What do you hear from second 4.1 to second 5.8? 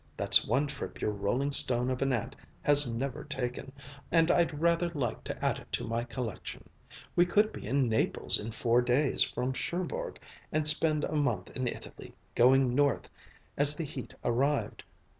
and I'd rather like to add it